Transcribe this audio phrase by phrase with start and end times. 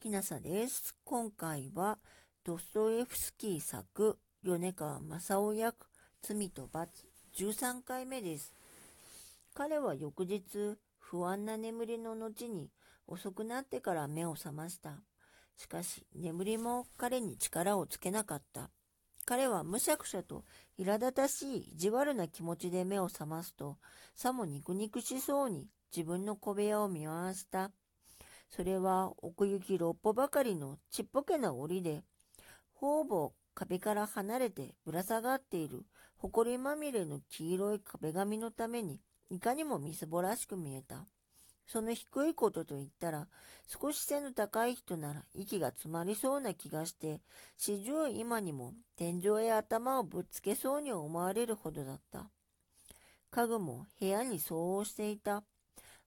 [0.00, 0.94] きなさです。
[1.04, 1.98] 今回は
[2.44, 5.74] ドストエフスキー作米川正夫役
[6.22, 6.92] 罪と罰
[7.36, 8.54] 13回目です。
[9.54, 12.70] 彼は翌日不安な眠りの後に
[13.08, 14.92] 遅くなってから目を覚ました。
[15.56, 18.70] しかし眠りも彼に力をつけなかった。
[19.26, 20.44] 彼はむしゃくしゃと
[20.78, 23.78] 苛立たしい意地悪な気持ちで目を覚ますと、
[24.14, 27.72] さも肉肉しそうに自分の小部屋を見回した。
[28.50, 32.02] それは奥行き六歩ばかりのちっぽけな檻で、
[32.74, 35.84] ほぼ壁から離れてぶら下がっている
[36.16, 41.06] 埃まみれの黄色い壁紙のために、いかにもみすぼらしく見えた。
[41.66, 43.28] その低いことと言ったら、
[43.66, 47.20] 少し背の高い人なら息が詰まりそうな気がして、
[47.58, 52.30] 四十今にも天井へ頭をぶっつけそうに思われるほどだった。
[53.30, 55.44] 家具も部屋に相応していた。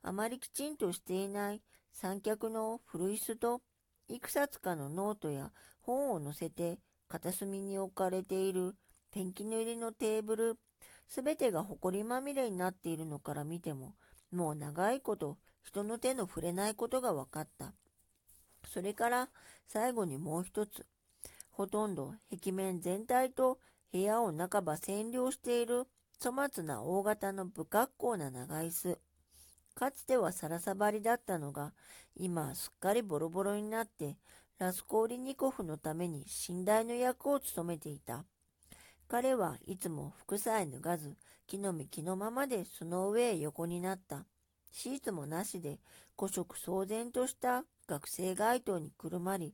[0.02, 1.62] あまりきちんとしていない
[1.92, 3.62] 三脚の古椅子と
[4.08, 8.76] いくつかのノートや本を載せて片隅に置かれている
[9.12, 10.58] ペンキ塗りのテーブル、
[11.08, 13.96] すべてが埃まみれになっているのから見ても、
[14.32, 17.74] もう長いこと人の手の触れないことが分かった。
[18.66, 19.30] それから
[19.68, 20.86] 最後にもう一つ、
[21.50, 23.60] ほとんど壁面全体と
[23.92, 25.88] 部屋を半ば占領している
[26.24, 28.98] 粗末な大型の不格好な長椅子。
[29.74, 31.74] かつてはサラサバリだったのが、
[32.16, 34.18] 今すっかりボロボロになって、
[34.60, 38.26] ラスコーリニコフのために寝台の役を務めていた。
[39.08, 44.26] 彼はいつも服さえ脱がず、木の実木のままでその上へ横になった。
[44.72, 45.80] シーツもなしで、
[46.18, 49.54] 古色騒然とした学生街灯にくるまり、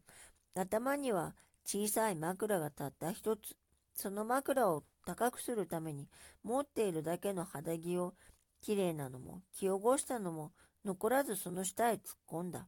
[0.53, 3.55] 頭には小さい枕がたった一つ。
[3.93, 6.07] その枕を高くするために
[6.43, 8.13] 持っているだけの肌着を
[8.61, 10.51] 綺麗なのも気汚したのも
[10.85, 12.67] 残らずその下へ突っ込んだ。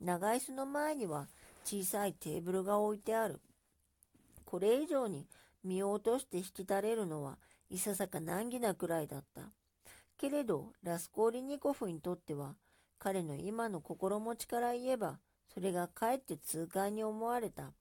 [0.00, 1.28] 長椅子の前には
[1.64, 3.40] 小さいテーブルが置いてある。
[4.44, 5.26] これ以上に
[5.64, 7.38] 身を落として引き垂れるのは
[7.70, 9.42] いささか難儀なくらいだった。
[10.18, 12.54] けれど、ラスコーリニコフにとっては、
[12.98, 15.18] 彼の今の心持ちから言えば、
[15.52, 17.72] それがかえって痛快に思われた。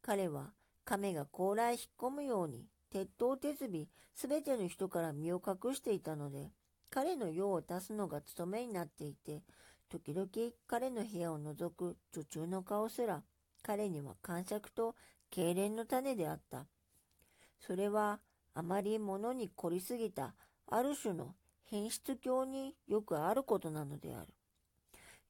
[0.00, 0.52] 彼は、
[0.84, 6.50] 亀が甲羅へ引っ込むように、鉄塔鉄尾、すべての人から身を隠していたので、
[6.94, 9.42] 彼の用を足すのが務めになっていて、
[9.88, 10.28] 時々
[10.66, 13.22] 彼の部屋を覗く女中の顔すら、
[13.62, 14.94] 彼には感触と
[15.34, 16.66] 痙攣の種であった。
[17.58, 18.20] それは、
[18.52, 20.34] あまり物に凝りすぎた、
[20.66, 24.26] ある種の変質狂によくあることなのである。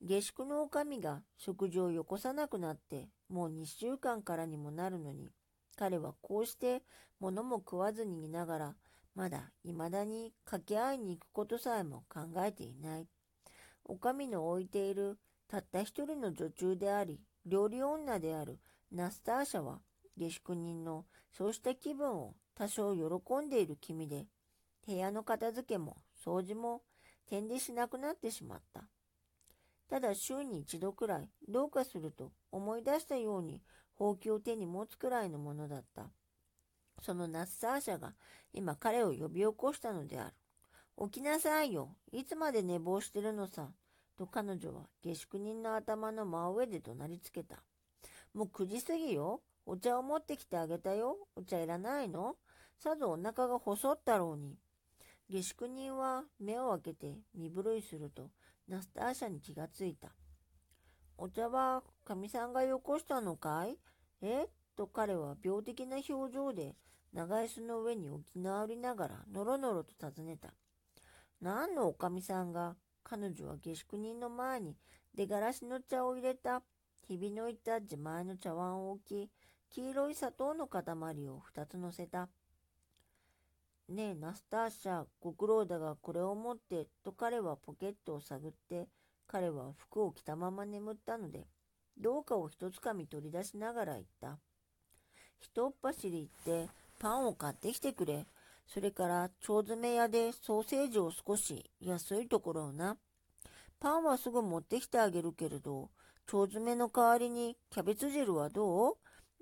[0.01, 5.31] 下宿の女将が食事をよこさなくなって、もう2週間からにもなるのに、
[5.77, 6.83] 彼はこうして
[7.21, 8.75] 物も食わずにいながら、
[9.15, 13.09] まだ未だに掛け合いに行くことさえも考えていない。
[13.85, 15.19] お上の置いている
[15.49, 18.59] たった一人の女中であり、料理女である
[18.91, 19.81] ナスターシャは、
[20.17, 24.27] 下宿人のそうした気分を多少喜んでいる気味で、
[24.87, 26.83] 部屋の片付けも掃除も
[27.27, 28.85] 点でしなくなってしまった。
[29.89, 33.61] ただ週に一度くらいどうかすると思い出したように
[33.95, 36.11] ほうきを手に持つくらいのものだった。
[37.05, 38.15] そのナッサーシャが
[38.55, 40.35] 今彼を呼び起こしたのである。
[41.11, 41.97] 起きなさいよ。
[42.13, 43.69] いつまで寝坊してるのさ。
[44.17, 47.57] と彼女は下宿人の頭の真上で怒鳴りつけた。
[48.35, 49.41] もう9時過ぎよ。
[49.67, 51.17] お茶を持ってきてあげたよ。
[51.35, 52.37] お茶いらないの？
[52.79, 54.57] さぞお腹が細ったろうに。
[55.29, 58.31] 下宿人は目を開けて身震いすると、
[58.69, 60.09] ナスターシャに気がついた。
[61.17, 63.79] お茶はかみさんがよこしたのかい？
[64.21, 64.47] え？
[64.77, 66.75] と彼は病的な表情で
[67.13, 70.55] 長椅子の上に置き直りながらのろのろと尋ねた。
[71.41, 74.77] 何のおかみさんが彼女は下宿人の前に
[75.15, 76.63] 出がらしの茶を入れた
[77.07, 79.31] ひびのいた自前の茶碗を置き、
[79.71, 80.83] 黄色い砂糖の塊
[81.29, 82.29] を二つ乗せた。
[83.89, 88.89] ねえ、ナスターシャ、ご苦労だがこれを持って、と彼はポケットを探って、
[89.27, 91.47] 彼は服を着たまま眠ったので、
[91.99, 94.39] どうかを一つかみ取り出しながら言った。
[95.41, 96.71] 一っ走り行って
[97.03, 98.27] パンを買ってきてくれ。
[98.73, 102.97] それから腸詰め屋でソーセージを少し安いところをな。
[103.81, 105.91] パンはすぐ持ってきてあげるけれど、
[106.33, 108.95] 腸詰めの代わりにキャベツ汁はどう？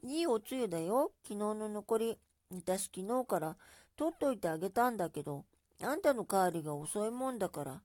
[0.03, 1.13] いいおつゆだよ。
[1.23, 2.19] 昨日の残り。
[2.51, 3.57] 私昨日から
[3.95, 5.45] 取っといてあげたんだけど、
[5.83, 7.83] あんたの代わりが遅いもんだから、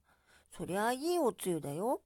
[0.58, 2.00] そりゃあいいおつゆだよ。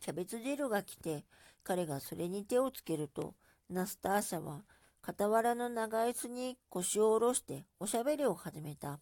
[0.00, 1.26] キャベツ汁が来て、
[1.62, 3.34] 彼がそれに手をつけると、
[3.68, 4.62] ナスターシャは
[5.06, 8.98] 傍らの長椅子に腰を下ろしておしゃべりを始めた。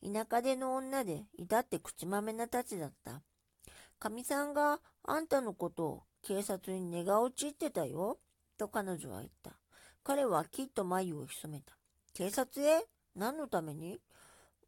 [0.00, 3.20] 田舎での女で至って口まめなたちだった。
[3.98, 8.18] かみさんがあんたのことを警察に寝が落ちってたよ。
[8.56, 9.50] と彼女は言った。
[10.04, 11.74] 彼はきっと眉を潜めた。
[12.12, 12.84] 警察へ？
[13.16, 13.98] 何のために？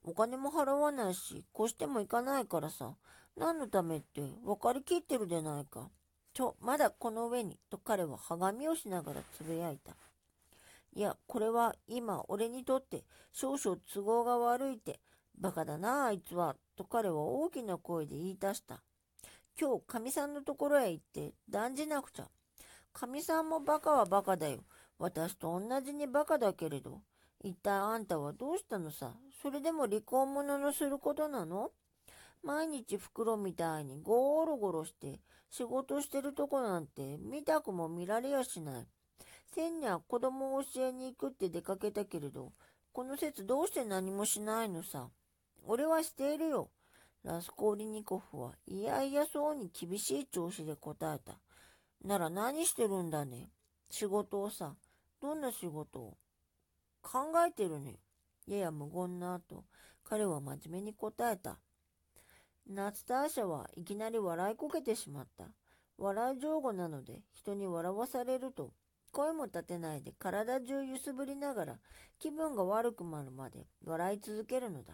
[0.02, 2.96] お金も払わないし、越しても行かないからさ。
[3.36, 5.90] 何のためって分かりきってるでないか。
[6.34, 9.94] ちょ、まだこの上に、と彼ははがみをしながらつぶやいた。
[10.96, 14.98] いや、これは今俺にとって少々都合が悪いって、
[15.38, 18.82] バカだなあいつは、と彼は大きな声で言い出した。
[19.60, 22.28] 今日、かみさんのところへ行って断じなくちゃ。
[22.94, 24.60] かみさんもバカはバカだよ。
[24.98, 27.02] 私と同じにバカだけれど。
[27.44, 29.12] 一体あんたはどうしたのさ？
[29.42, 31.72] それでも離婚者のすることなの？
[32.42, 35.20] 毎日袋みたいにゴロゴロして
[35.50, 38.86] 仕事してるとこなんて見たくも見られやしない。
[39.54, 42.52] 千には子供を教えに行くって出かけたけれど、
[42.92, 45.08] この説どうして何もしないのさ。
[45.64, 46.70] 俺はしているよ。
[47.24, 51.38] ラスコーリニコフはいやいやそうに厳しい調子で答えた。
[52.04, 53.50] なら何してるんだね。
[53.90, 54.74] 仕事をさ。
[55.20, 56.16] どんな仕事を？
[57.02, 57.96] 考えてるね。
[58.46, 59.64] やや無言な後、
[60.04, 61.58] 彼は真面目に答えた。
[62.68, 65.46] ナツターシャはいきなり笑いこけてしまった。
[65.98, 68.72] 笑い上手なので人に笑わされると
[69.16, 71.78] 声も立てないで体中揺すぶりながら
[72.18, 74.92] 気分が悪くなるまで笑い続けるのだ。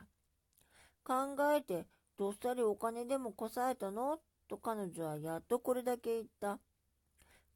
[1.02, 4.20] 考えてどっさりお金でもこさえたの？
[4.46, 6.60] と彼女はやっとこれだけ言った。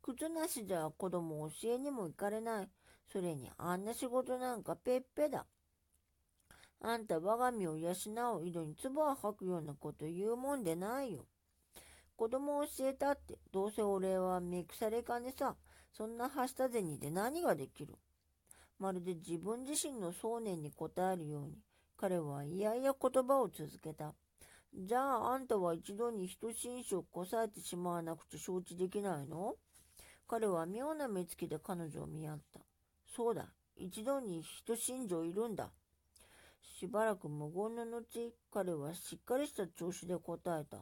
[0.03, 2.69] 靴なしじゃ子供教えにも行かれない。
[3.13, 5.47] それにあんな仕事なんかぺっぺだ。
[6.81, 11.27] あんた我が身を養う井戸に唾を吐くようなこと言うもんでないよ。
[12.17, 15.55] 子供を教えたって、どうせ俺は目腐れかねさ。
[15.97, 17.95] そんなはした銭で何ができる？
[18.79, 21.63] まるで自分自身の想念に応えるように、
[21.97, 24.13] 彼はいやいや言葉を続けた。
[24.75, 29.55] じゃああんたは一度に人心証をこさえてしまわなくちゃ承知できないの？
[30.29, 32.61] 彼は妙な目つきで彼女を見合った。
[33.17, 33.47] そうだ、
[33.79, 35.71] 一度に人心情いるんだ。
[36.79, 40.79] しばらく無言の後、彼はしっかりした調子で答えた。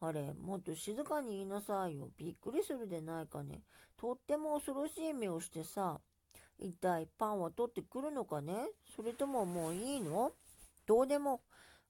[0.00, 2.10] あれ、もっと静かに言いなさいよ。
[2.18, 3.62] びっくりするでないかね。
[3.96, 6.00] とっても恐ろしい目をしてさ。
[6.58, 8.54] 一体パンは取ってくるのかね
[8.96, 10.32] それとももういいの？
[10.86, 11.42] どうでも。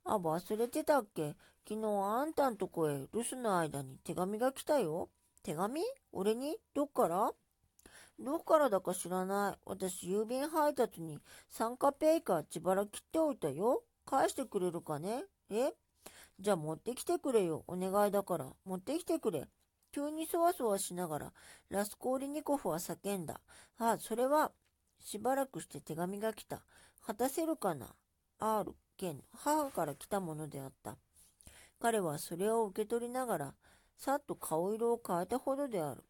[0.05, 1.37] あ、忘れてたっけ？
[1.69, 5.09] 昨日あんたんとこへ留守の間に手紙が来たよ。
[5.43, 5.83] 手紙？
[6.13, 6.57] 俺に？
[6.75, 7.33] どっから？
[8.19, 9.59] どっからだか知らない。
[9.67, 11.19] 私、郵便配達に
[11.49, 13.83] 参加ペイか自腹切っておいたよ。
[14.05, 15.25] 返してくれるかね？
[15.51, 15.73] え？
[16.39, 17.65] じゃあ持ってきてくれよ。
[17.67, 18.47] お願いだから。
[18.65, 19.49] 持ってきてくれ。
[19.93, 21.33] 急にそわそわしながら、
[21.71, 23.41] ラスコーリニコフは叫んだ。
[23.79, 24.53] ああ、それは、
[25.01, 26.63] しばらくして手紙が来た。
[27.07, 27.95] 果たせるかな
[28.39, 30.99] ?R、県、母から来たものであった。
[31.81, 33.55] 彼はそれを受け取りながら、
[33.97, 36.05] さっと顔色を変えたほどである。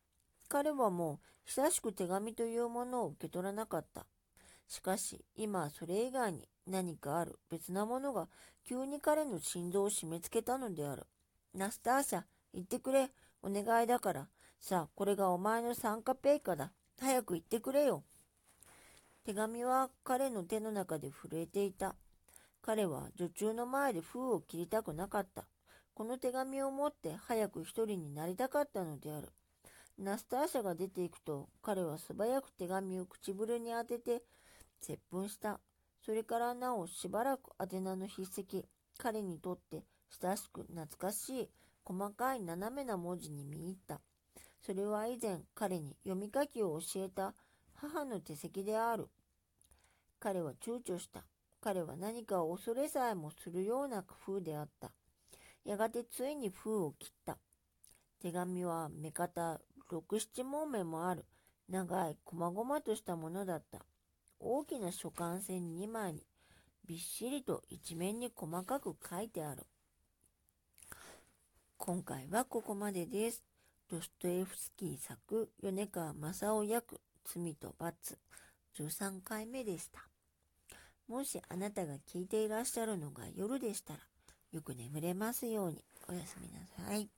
[0.48, 4.06] 彼はもう久しく手紙というものを受け取らなかった。
[4.66, 8.28] しかし、今それ以外に何かある別なものが
[8.68, 11.06] 急に彼の心臓を締め付けたのである。
[11.54, 12.22] ナスターシャ、
[12.52, 13.10] 言ってくれ。
[13.42, 14.28] お願いだから。
[14.60, 16.72] さあ、これがお前の参加ペイカだ。
[17.00, 18.02] 早く言ってくれよ。
[19.24, 21.94] 手紙は彼の手の中で震えていた。
[22.62, 25.46] 彼は女中の前で封を切りたくなかった。
[25.94, 29.28] この手紙を持って早く一人になりたかったのである。
[29.98, 34.22] ナスターシャが出ていくと、彼は素早く手紙を唇に当てて、
[34.80, 35.60] 接吻した。
[36.06, 38.64] それからなおしばらく宛名の筆跡、
[38.96, 39.82] 彼にとって
[40.22, 41.50] 親しく懐かしい
[41.84, 44.00] 細かい斜めな文字に見入った。
[44.64, 47.34] それは以前彼に読み書きを教えた
[47.74, 49.08] 母の手跡である。
[50.20, 51.24] 彼は躊躇した。
[51.60, 54.92] 彼は何かを恐れさえもするような工夫であった。
[55.64, 57.36] やがてついに封を切った。
[58.22, 59.60] 手紙は目方
[59.90, 61.24] 六七問目もある
[61.68, 63.80] 長い細々としたものだった。
[64.38, 66.22] 大きな書簡線2枚に
[66.86, 69.66] びっしりと一面に細かく書いてある。
[71.78, 73.42] 今回はここまでです。
[73.90, 78.18] ドストエフスキー作米川正夫役罪と罰
[78.78, 80.00] 13回目でした。
[81.08, 84.00] もしあなたが聞いていらっしゃるのが夜でしたら
[84.52, 87.15] よく眠れますようにおやすみなさい。